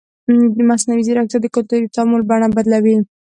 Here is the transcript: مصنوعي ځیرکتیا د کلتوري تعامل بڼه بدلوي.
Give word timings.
مصنوعي 0.69 1.03
ځیرکتیا 1.07 1.39
د 1.41 1.47
کلتوري 1.55 1.87
تعامل 1.95 2.21
بڼه 2.29 2.47
بدلوي. 2.57 2.95